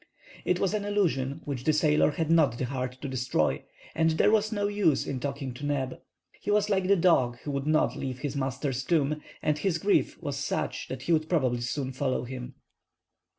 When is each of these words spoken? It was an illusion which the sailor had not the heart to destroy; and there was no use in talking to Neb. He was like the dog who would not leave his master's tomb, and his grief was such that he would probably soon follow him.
It 0.45 0.59
was 0.59 0.73
an 0.73 0.83
illusion 0.83 1.41
which 1.45 1.63
the 1.63 1.73
sailor 1.73 2.09
had 2.09 2.31
not 2.31 2.57
the 2.57 2.65
heart 2.65 2.93
to 3.03 3.07
destroy; 3.07 3.63
and 3.93 4.09
there 4.09 4.31
was 4.31 4.51
no 4.51 4.65
use 4.67 5.05
in 5.05 5.19
talking 5.19 5.53
to 5.53 5.63
Neb. 5.63 6.01
He 6.41 6.49
was 6.49 6.71
like 6.71 6.87
the 6.87 6.95
dog 6.95 7.37
who 7.41 7.51
would 7.51 7.67
not 7.67 7.95
leave 7.95 8.17
his 8.21 8.35
master's 8.35 8.83
tomb, 8.83 9.21
and 9.43 9.59
his 9.59 9.77
grief 9.77 10.19
was 10.19 10.37
such 10.37 10.87
that 10.87 11.03
he 11.03 11.11
would 11.13 11.29
probably 11.29 11.61
soon 11.61 11.91
follow 11.91 12.23
him. 12.23 12.55